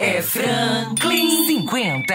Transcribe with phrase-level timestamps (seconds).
[0.00, 2.14] É Franklin 50.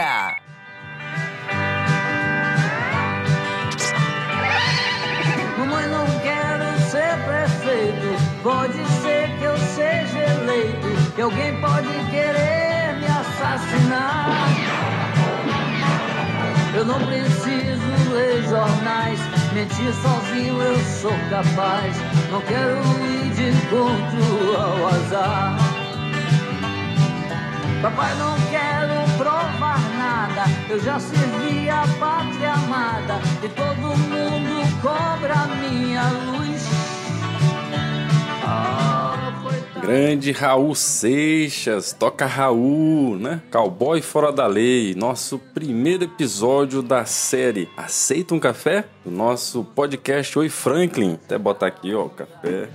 [5.57, 8.41] Mamãe, não quero ser prefeito.
[8.41, 11.11] Pode ser que eu seja eleito.
[11.13, 14.29] Que alguém pode querer me assassinar.
[16.73, 19.19] Eu não preciso ler jornais.
[19.51, 21.97] Mentir sozinho eu sou capaz.
[22.31, 22.77] Não quero
[23.11, 25.62] ir de encontro ao azar.
[27.83, 30.43] Papai, não quero provar nada.
[30.69, 33.15] Eu já servi a pátria amada.
[33.43, 36.63] E todo mundo cobra minha luz.
[39.81, 43.41] Grande Raul Seixas, toca Raul, né?
[43.51, 48.85] Cowboy Fora da Lei, nosso primeiro episódio da série Aceita um Café?
[49.03, 51.19] Do nosso podcast Oi Franklin.
[51.25, 52.69] Até botar aqui, ó, o café.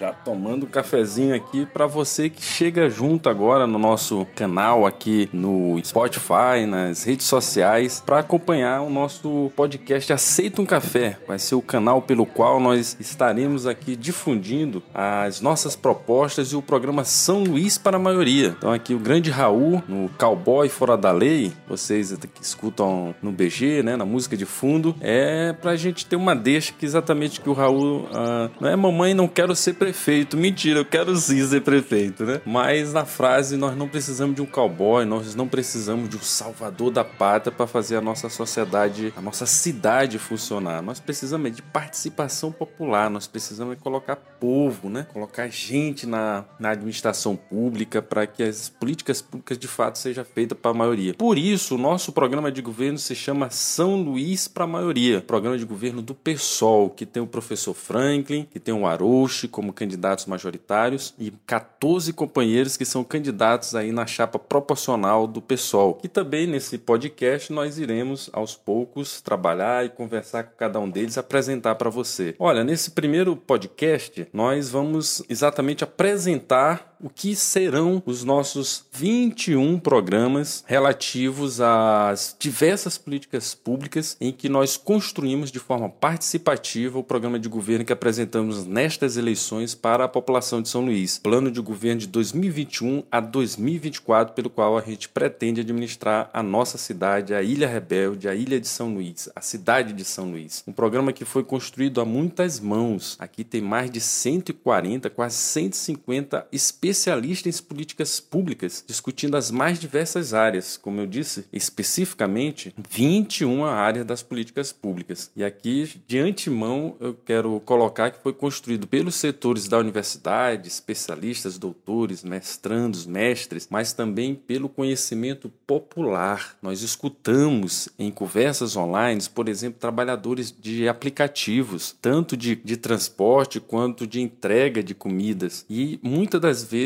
[0.00, 5.28] Já tomando um cafezinho aqui para você que chega junto agora no nosso canal aqui
[5.30, 11.18] no Spotify, nas redes sociais, para acompanhar o nosso podcast Aceita um Café.
[11.28, 16.62] Vai ser o canal pelo qual nós estaremos aqui difundindo as nossas propostas e o
[16.62, 18.54] programa São Luís para a maioria.
[18.56, 23.82] Então aqui o grande Raul no Cowboy Fora da Lei, vocês que escutam no BG,
[23.82, 27.52] né, na música de fundo, é pra gente ter uma deixa que exatamente que o
[27.52, 30.36] Raul ah, não é mamãe não quero ser prefeito.
[30.36, 32.40] Mentira, eu quero sim ser prefeito, né?
[32.46, 36.92] Mas na frase nós não precisamos de um cowboy, nós não precisamos de um salvador
[36.92, 40.80] da pátria para fazer a nossa sociedade, a nossa cidade funcionar.
[40.80, 45.06] Nós precisamos de participação popular, nós precisamos colocar povo, né?
[45.12, 50.56] Colocar gente na, na administração pública para que as políticas públicas de fato sejam feitas
[50.56, 51.14] para a maioria.
[51.14, 55.58] Por isso, o nosso programa de governo se chama São Luís para a maioria, programa
[55.58, 60.26] de governo do PSOL, que tem o professor Franklin, que tem o Arouche como candidatos
[60.26, 65.98] majoritários e 14 companheiros que são candidatos aí na chapa proporcional do PSOL.
[66.04, 71.16] E também nesse podcast nós iremos aos poucos trabalhar e conversar com cada um deles,
[71.16, 72.34] apresentar para você.
[72.38, 80.62] Olha, nesse primeiro podcast nós vamos exatamente apresentar o que serão os nossos 21 programas
[80.66, 87.48] relativos às diversas políticas públicas em que nós construímos de forma participativa o programa de
[87.48, 91.18] governo que apresentamos nestas eleições para a população de São Luís.
[91.18, 96.76] Plano de governo de 2021 a 2024, pelo qual a gente pretende administrar a nossa
[96.76, 100.62] cidade, a Ilha Rebelde, a Ilha de São Luís, a cidade de São Luís.
[100.66, 103.16] Um programa que foi construído a muitas mãos.
[103.18, 110.34] Aqui tem mais de 140, quase 150 especialistas em políticas públicas discutindo as mais diversas
[110.34, 110.76] áreas.
[110.76, 115.30] Como eu disse, especificamente 21 áreas das políticas públicas.
[115.36, 121.58] E aqui, de antemão, eu quero colocar que foi construído pelos setores da universidade, especialistas,
[121.58, 126.56] doutores, mestrandos, mestres, mas também pelo conhecimento popular.
[126.62, 134.06] Nós escutamos em conversas online, por exemplo, trabalhadores de aplicativos, tanto de, de transporte quanto
[134.06, 135.64] de entrega de comidas.
[135.68, 136.79] E muitas das vezes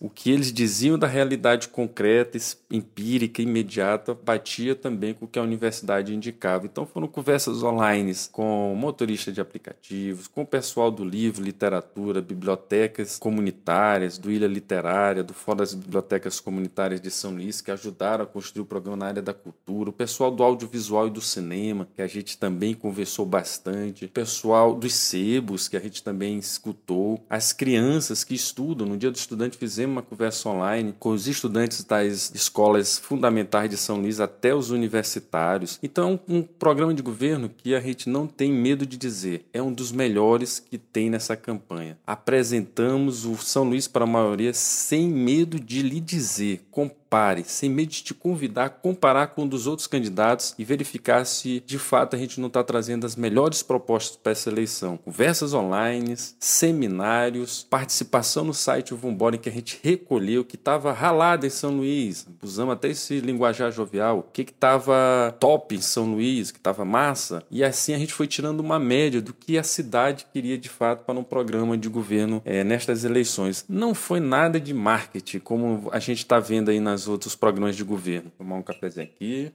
[0.00, 2.38] o que eles diziam da realidade concreta,
[2.70, 6.66] empírica, imediata, batia também com o que a universidade indicava.
[6.66, 13.18] Então foram conversas online com motorista de aplicativos, com o pessoal do livro, literatura, bibliotecas
[13.18, 18.26] comunitárias, do Ilha Literária, do Fórum das Bibliotecas Comunitárias de São Luís, que ajudaram a
[18.26, 22.02] construir o programa na área da cultura, o pessoal do audiovisual e do cinema, que
[22.02, 27.52] a gente também conversou bastante, o pessoal dos sebos, que a gente também escutou, as
[27.52, 28.86] crianças que estudam.
[28.86, 33.76] No Dia do Estudante fizemos uma conversa online com os estudantes das escolas fundamentais de
[33.76, 35.78] São Luís até os universitários.
[35.82, 39.72] Então, um programa de governo que a gente não tem medo de dizer, é um
[39.72, 41.98] dos melhores que tem nessa campanha.
[42.06, 46.62] Apresentamos o São Luís para a maioria sem medo de lhe dizer,
[47.08, 51.24] compare, sem medo de te convidar a comparar com um dos outros candidatos e verificar
[51.24, 54.98] se de fato a gente não está trazendo as melhores propostas para essa eleição.
[54.98, 61.46] Conversas online, seminários, participação no site Vambora em que a gente recolheu que estava ralado
[61.46, 62.26] em São Luís.
[62.42, 64.18] Usamos até esse linguajar jovial.
[64.18, 67.42] O que estava top em São Luís, que estava massa.
[67.50, 71.04] E assim a gente foi tirando uma média do que a cidade queria de fato
[71.04, 73.64] para um programa de governo eh, nestas eleições.
[73.68, 77.84] Não foi nada de marketing, como a gente está vendo aí nas outros programas de
[77.84, 78.30] governo.
[78.30, 79.52] Tomar um cafezinho aqui.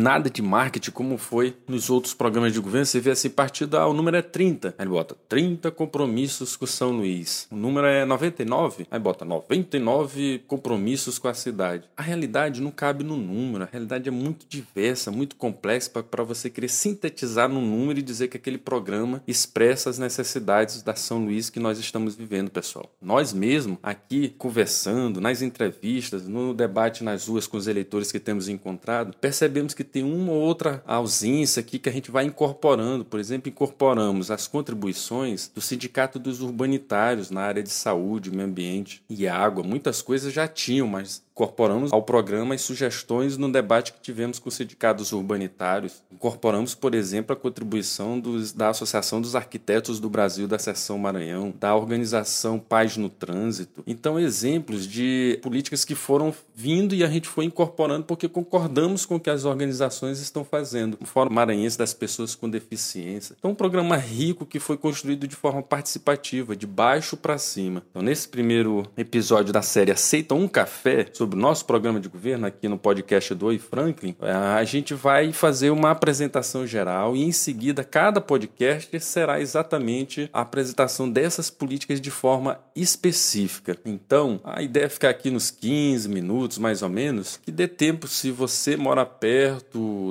[0.00, 2.86] Nada de marketing como foi nos outros programas de governo.
[2.86, 4.74] Você vê assim, partido, ah, o número é 30.
[4.78, 7.46] Aí ele bota 30 compromissos com São Luís.
[7.50, 8.86] O número é 99.
[8.90, 11.84] Aí bota 99 compromissos com a cidade.
[11.96, 13.64] A realidade não cabe no número.
[13.64, 18.28] A realidade é muito diversa, muito complexa para você querer sintetizar no número e dizer
[18.28, 22.90] que aquele programa expressa as necessidades da São Luís que nós estamos vivendo, pessoal.
[23.02, 28.48] Nós mesmo aqui conversando, nas entrevistas, no debate nas ruas com os eleitores que temos
[28.48, 33.04] encontrado, percebemos que tem uma ou outra ausência aqui que a gente vai incorporando.
[33.04, 39.02] Por exemplo, incorporamos as contribuições do Sindicato dos Urbanitários na área de saúde, meio ambiente
[39.08, 39.62] e água.
[39.62, 44.50] Muitas coisas já tinham, mas incorporamos ao programa as sugestões no debate que tivemos com
[44.50, 46.02] os sindicatos urbanitários.
[46.12, 51.54] Incorporamos, por exemplo, a contribuição dos, da Associação dos Arquitetos do Brasil da Seção Maranhão,
[51.58, 53.82] da organização Paz no Trânsito.
[53.86, 59.18] Então, exemplos de políticas que foram vindo e a gente foi incorporando porque concordamos com
[59.18, 59.79] que as organizações
[60.20, 60.98] estão fazendo.
[61.00, 63.34] O Fórum Maranhense das Pessoas com Deficiência.
[63.38, 67.82] Então, um programa rico que foi construído de forma participativa, de baixo para cima.
[67.90, 72.08] Então, nesse primeiro episódio da série Aceita um Café, sobre sobre o nosso programa de
[72.08, 77.14] governo aqui no podcast do Oi Franklin, é, a gente vai fazer uma apresentação geral
[77.14, 83.76] e em seguida cada podcast será exatamente a apresentação dessas políticas de forma específica.
[83.84, 88.08] Então, a ideia é ficar aqui nos 15 minutos mais ou menos, que dê tempo
[88.08, 89.59] se você mora perto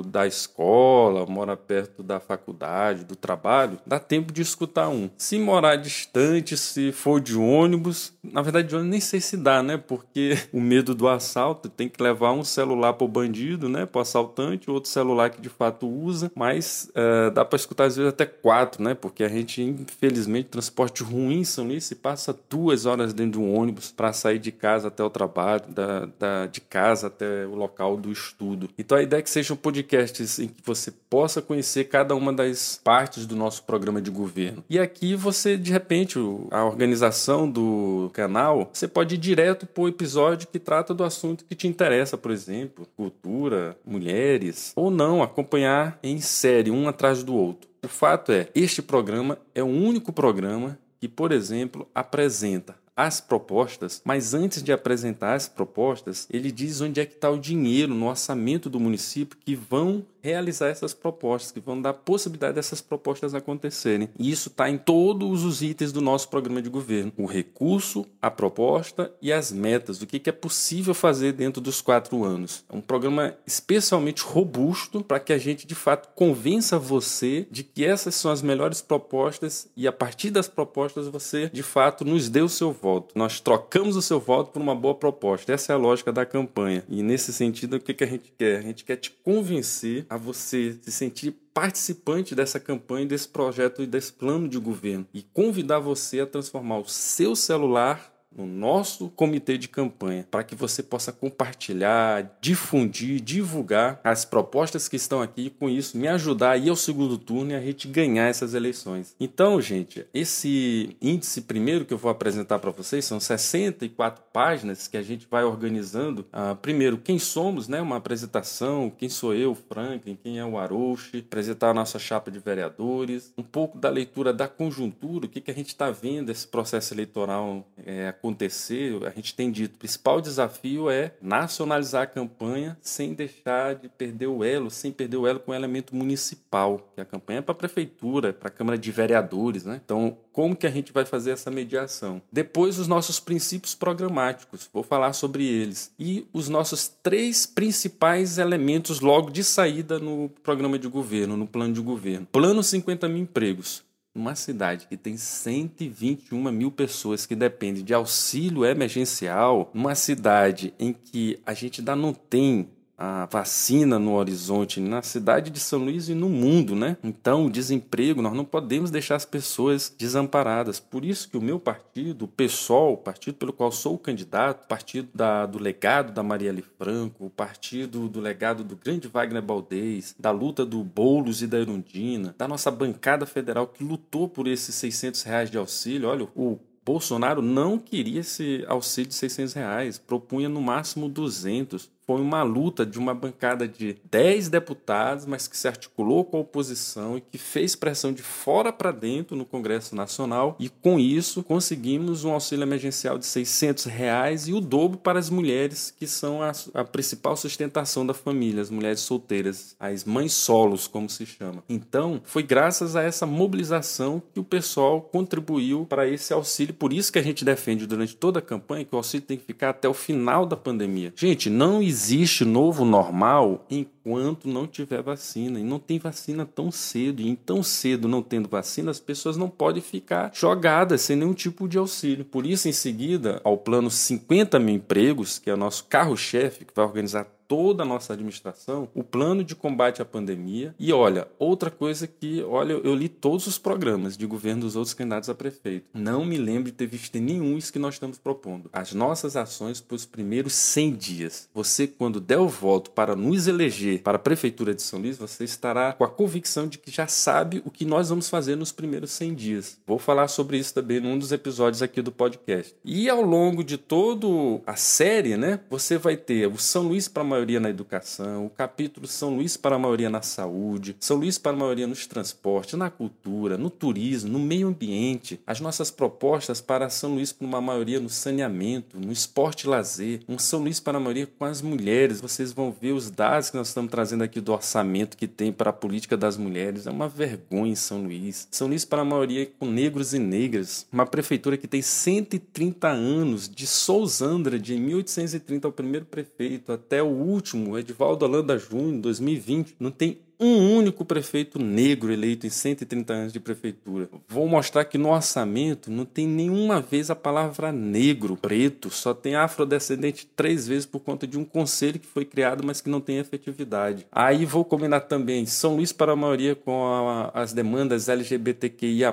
[0.06, 5.10] da escola, mora perto da faculdade, do trabalho, dá tempo de escutar um.
[5.16, 9.62] Se morar distante, se for de ônibus, na verdade de ônibus nem sei se dá,
[9.62, 9.76] né?
[9.76, 13.98] Porque o medo do assalto, tem que levar um celular para o bandido, né, para
[13.98, 18.12] o assaltante, outro celular que de fato usa, mas uh, dá para escutar às vezes
[18.12, 23.12] até quatro, né, porque a gente, infelizmente, transporte ruim São Luís, se passa duas horas
[23.12, 27.06] dentro de um ônibus para sair de casa até o trabalho, da, da, de casa
[27.06, 28.68] até o local do estudo.
[28.78, 32.80] Então a ideia é que sejam podcasts em que você possa conhecer cada uma das
[32.82, 34.62] partes do nosso programa de governo.
[34.68, 36.18] E aqui você, de repente,
[36.50, 41.44] a organização do canal, você pode ir direto para o episódio que trata do assunto
[41.44, 47.34] que te interessa, por exemplo, cultura, mulheres, ou não, acompanhar em série, um atrás do
[47.34, 47.68] outro.
[47.82, 54.00] O fato é, este programa é o único programa que, por exemplo, apresenta as propostas,
[54.04, 58.06] mas antes de apresentar as propostas, ele diz onde é que está o dinheiro no
[58.06, 64.08] orçamento do município que vão realizar essas propostas, que vão dar possibilidade dessas propostas acontecerem.
[64.18, 68.30] E isso está em todos os itens do nosso programa de governo: o recurso, a
[68.30, 72.64] proposta e as metas, o que é possível fazer dentro dos quatro anos.
[72.68, 77.84] É um programa especialmente robusto para que a gente de fato convença você de que
[77.84, 82.40] essas são as melhores propostas e a partir das propostas você de fato nos dê
[82.40, 83.16] o seu voto.
[83.16, 85.52] Nós trocamos o seu voto por uma boa proposta.
[85.52, 86.84] Essa é a lógica da campanha.
[86.88, 88.58] E nesse sentido, o que, que a gente quer?
[88.58, 93.86] A gente quer te convencer a você se sentir participante dessa campanha, desse projeto e
[93.86, 99.58] desse plano de governo e convidar você a transformar o seu celular no nosso comitê
[99.58, 105.50] de campanha, para que você possa compartilhar, difundir, divulgar as propostas que estão aqui e
[105.50, 109.14] com isso me ajudar a ir ao segundo turno e a gente ganhar essas eleições.
[109.18, 114.96] Então, gente, esse índice primeiro que eu vou apresentar para vocês são 64 páginas que
[114.96, 116.24] a gente vai organizando.
[116.32, 117.80] Ah, primeiro, quem somos, né?
[117.80, 122.38] Uma apresentação, quem sou eu, Franklin, quem é o Arouche, apresentar a nossa chapa de
[122.38, 126.46] vereadores, um pouco da leitura da conjuntura, o que, que a gente está vendo esse
[126.46, 132.76] processo eleitoral é, acontecer, a gente tem dito, o principal desafio é nacionalizar a campanha
[132.82, 137.00] sem deixar de perder o elo, sem perder o elo com o elemento municipal, que
[137.00, 139.80] a campanha é para a prefeitura, para a Câmara de Vereadores, né?
[139.82, 142.20] Então, como que a gente vai fazer essa mediação?
[142.30, 145.92] Depois, os nossos princípios programáticos, vou falar sobre eles.
[145.98, 151.74] E os nossos três principais elementos logo de saída no programa de governo, no plano
[151.74, 152.26] de governo.
[152.30, 153.82] Plano 50 mil empregos
[154.20, 160.92] uma cidade que tem 121 mil pessoas que dependem de auxílio emergencial, uma cidade em
[160.92, 162.68] que a gente ainda não tem
[163.00, 166.98] a vacina no horizonte na cidade de São Luís e no mundo, né?
[167.02, 170.78] Então, o desemprego, nós não podemos deixar as pessoas desamparadas.
[170.78, 174.68] Por isso que o meu partido, o PSOL, o partido pelo qual sou candidato, o
[174.68, 180.14] partido da, do legado da Marielle Franco, o partido do legado do grande Wagner Baldez,
[180.18, 184.74] da luta do Boulos e da Erundina, da nossa bancada federal que lutou por esses
[184.74, 186.06] 600 reais de auxílio.
[186.06, 192.20] Olha, o Bolsonaro não queria esse auxílio de 600 reais, propunha no máximo 200 foi
[192.20, 197.16] uma luta de uma bancada de 10 deputados, mas que se articulou com a oposição
[197.16, 202.24] e que fez pressão de fora para dentro no Congresso Nacional e com isso conseguimos
[202.24, 206.50] um auxílio emergencial de 600 reais e o dobro para as mulheres que são a,
[206.74, 211.62] a principal sustentação da família, as mulheres solteiras, as mães solos, como se chama.
[211.68, 216.74] Então, foi graças a essa mobilização que o pessoal contribuiu para esse auxílio.
[216.74, 219.44] Por isso que a gente defende durante toda a campanha que o auxílio tem que
[219.44, 221.12] ficar até o final da pandemia.
[221.14, 221.99] Gente, não existe
[222.44, 225.58] novo normal enquanto não tiver vacina.
[225.58, 227.20] E não tem vacina tão cedo.
[227.20, 231.68] E tão cedo não tendo vacina, as pessoas não podem ficar jogadas sem nenhum tipo
[231.68, 232.24] de auxílio.
[232.24, 236.72] Por isso, em seguida, ao plano 50 mil empregos, que é o nosso carro-chefe, que
[236.74, 240.72] vai organizar toda a nossa administração o plano de combate à pandemia.
[240.78, 244.94] E olha, outra coisa que, olha, eu li todos os programas de governo dos outros
[244.94, 245.90] candidatos a prefeito.
[245.92, 248.70] Não me lembro de ter visto nenhum isso que nós estamos propondo.
[248.72, 251.48] As nossas ações para os primeiros 100 dias.
[251.52, 255.42] Você, quando der o voto para nos eleger para a Prefeitura de São Luís, você
[255.42, 259.10] estará com a convicção de que já sabe o que nós vamos fazer nos primeiros
[259.10, 259.78] 100 dias.
[259.84, 262.76] Vou falar sobre isso também num dos episódios aqui do podcast.
[262.84, 264.28] E ao longo de toda
[264.64, 268.50] a série, né, você vai ter o São Luís para a maioria na educação, o
[268.50, 272.74] capítulo São Luís para a maioria na saúde, São Luís para a maioria nos transportes,
[272.74, 277.60] na cultura, no turismo, no meio ambiente, as nossas propostas para São Luís para uma
[277.60, 281.62] maioria no saneamento, no esporte e lazer, um São Luís para a maioria com as
[281.62, 282.20] mulheres.
[282.20, 285.70] Vocês vão ver os dados que nós estamos trazendo aqui do orçamento que tem para
[285.70, 286.86] a política das mulheres.
[286.86, 288.46] É uma vergonha em São Luís.
[288.50, 290.86] São Luís para a maioria com negros e negras.
[290.92, 297.29] Uma prefeitura que tem 130 anos, de Sousandra, de 1830 ao primeiro prefeito, até o
[297.30, 303.32] último, Edivaldo Holanda Júnior, 2020, não tem um único prefeito negro eleito em 130 anos
[303.32, 304.08] de prefeitura.
[304.28, 309.34] Vou mostrar que no orçamento não tem nenhuma vez a palavra negro, preto, só tem
[309.34, 313.18] afrodescendente três vezes por conta de um conselho que foi criado, mas que não tem
[313.18, 314.06] efetividade.
[314.10, 319.12] Aí vou combinar também São Luís para a maioria com a, as demandas LGBTQIA,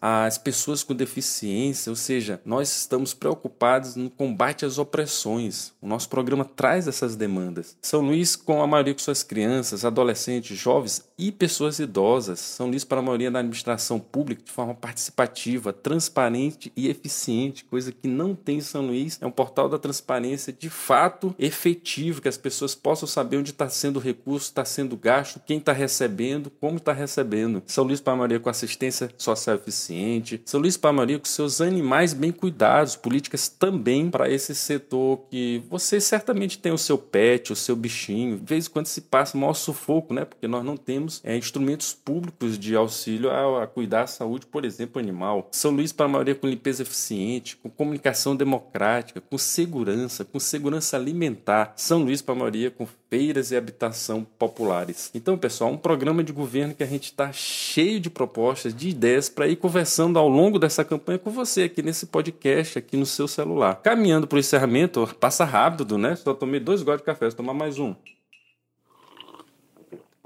[0.00, 5.72] as pessoas com deficiência, ou seja, nós estamos preocupados no combate às opressões.
[5.80, 7.76] O nosso programa traz essas demandas.
[7.82, 12.38] São Luís com a maioria com suas crianças, adolescentes, jovens e pessoas idosas.
[12.38, 17.92] São listos para a maioria da administração pública de forma participativa, transparente e eficiente, coisa
[17.92, 19.18] que não tem em São Luís.
[19.20, 23.68] É um portal da transparência de fato efetivo, que as pessoas possam saber onde está
[23.68, 27.62] sendo o recurso, está sendo gasto, quem está recebendo, como está recebendo.
[27.66, 30.40] São Luís para a maioria com assistência social eficiente.
[30.44, 35.26] São Luís para a maioria com seus animais bem cuidados, políticas também para esse setor
[35.30, 38.38] que você certamente tem o seu pet, o seu bichinho.
[38.38, 40.26] De vez em quando se passa o maior sufoco, né?
[40.38, 44.64] Porque nós não temos é, instrumentos públicos de auxílio a, a, cuidar da saúde, por
[44.64, 45.48] exemplo, animal.
[45.50, 50.96] São Luís para a maioria com limpeza eficiente, com comunicação democrática, com segurança, com segurança
[50.96, 51.72] alimentar.
[51.74, 55.10] São Luís para a maioria com feiras e habitação populares.
[55.12, 59.28] Então, pessoal, um programa de governo que a gente está cheio de propostas, de ideias
[59.28, 63.26] para ir conversando ao longo dessa campanha com você aqui nesse podcast, aqui no seu
[63.26, 63.80] celular.
[63.82, 66.14] Caminhando para o encerramento, passa rápido, né?
[66.14, 67.94] Só tomei dois goles de café, vou tomar mais um.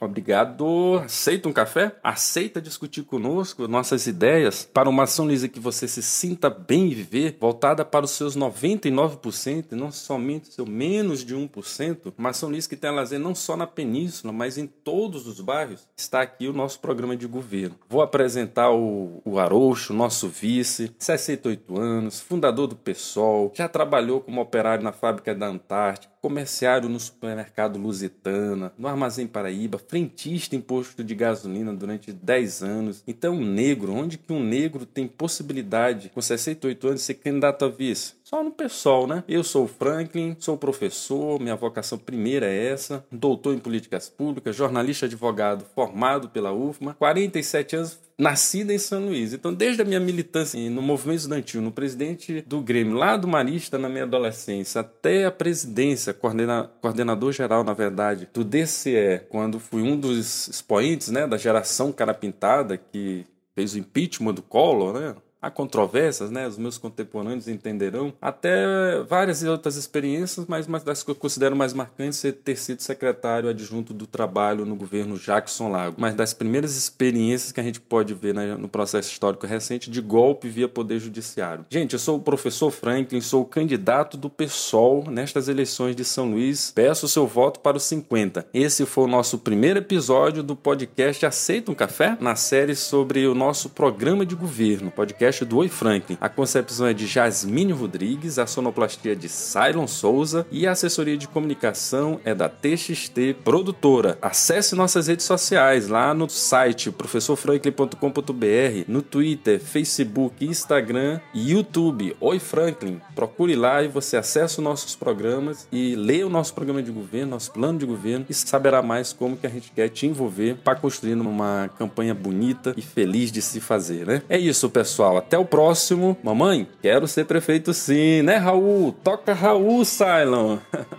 [0.04, 1.00] Obrigado.
[1.04, 1.94] Aceita um café?
[2.02, 6.94] Aceita discutir conosco nossas ideias para uma ação lisa que você se sinta bem e
[6.94, 12.12] viver, voltada para os seus 99% e não somente seu menos de 1%.
[12.18, 15.86] Uma ação lisa que tem lazer não só na península, mas em todos os bairros.
[15.96, 17.76] Está aqui o nosso programa de governo.
[17.88, 24.82] Vou apresentar o, o nosso vice, 68 anos, fundador do PSOL, já trabalhou como operário
[24.82, 31.16] na fábrica da Antártica, comerciário no supermercado Lusitana, no Armazém Paraíba, frentista em posto de
[31.16, 33.02] gasolina durante 10 anos.
[33.08, 37.64] Então, um negro, onde que um negro tem possibilidade, com 68 anos, de ser candidato
[37.64, 38.14] a vice?
[38.34, 39.22] Só no pessoal, né?
[39.28, 44.56] Eu sou o Franklin, sou professor, minha vocação primeira é essa, doutor em políticas públicas,
[44.56, 49.34] jornalista advogado formado pela UFMA, 47 anos, nascida em São Luís.
[49.34, 53.76] Então, desde a minha militância no movimento estudantil, no presidente do Grêmio, lá do Marista
[53.76, 59.82] na minha adolescência, até a presidência, coordena, coordenador geral, na verdade, do DCE, quando fui
[59.82, 65.14] um dos expoentes né, da geração cara pintada que fez o impeachment do Collor, né?
[65.42, 66.46] Há controvérsias, né?
[66.46, 68.12] Os meus contemporâneos entenderão.
[68.22, 72.80] Até várias outras experiências, mas uma das que eu considero mais marcantes é ter sido
[72.80, 75.96] secretário adjunto do trabalho no governo Jackson Lago.
[75.98, 80.00] Mas das primeiras experiências que a gente pode ver né, no processo histórico recente de
[80.00, 81.66] golpe via poder judiciário.
[81.68, 86.30] Gente, eu sou o professor Franklin, sou o candidato do PSOL nestas eleições de São
[86.30, 86.70] Luís.
[86.72, 88.46] Peço o seu voto para os 50.
[88.54, 92.16] Esse foi o nosso primeiro episódio do podcast Aceita um Café?
[92.20, 94.90] Na série sobre o nosso programa de governo.
[94.90, 96.18] Podcast do Oi Franklin.
[96.20, 101.26] A concepção é de Jasmine Rodrigues, a sonoplastia de Cylon Souza e a assessoria de
[101.26, 104.18] comunicação é da TXT Produtora.
[104.20, 112.14] Acesse nossas redes sociais lá no site professorfranklin.com.br, no Twitter, Facebook, Instagram e YouTube.
[112.20, 113.00] Oi Franklin.
[113.14, 117.32] Procure lá e você acessa os nossos programas e lê o nosso programa de governo,
[117.32, 120.74] nosso plano de governo e saberá mais como que a gente quer te envolver para
[120.74, 124.22] construir uma campanha bonita e feliz de se fazer, né?
[124.28, 125.21] É isso, pessoal.
[125.26, 126.16] Até o próximo.
[126.22, 128.92] Mamãe, quero ser prefeito sim, né, Raul?
[129.04, 130.58] Toca Raul, Cylon.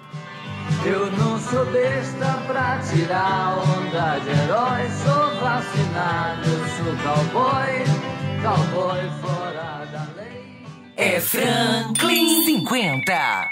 [0.86, 4.90] Eu não sou besta pra tirar onda de herói.
[5.04, 7.84] Sou vacinado, eu sou cowboy,
[8.42, 10.66] cowboy fora da lei.
[10.98, 13.52] É Franklin 50.